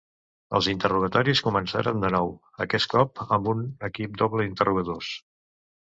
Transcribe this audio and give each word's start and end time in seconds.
Els 0.59 0.69
interrogatoris 0.71 1.41
començaren 1.49 2.01
de 2.05 2.11
nou, 2.17 2.33
aquest 2.67 2.91
cop 2.97 3.25
amb 3.39 3.53
un 3.55 3.65
equip 3.93 4.21
doble 4.27 4.49
d'interrogadors. 4.51 5.17